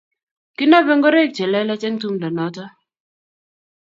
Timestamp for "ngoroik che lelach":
0.97-1.85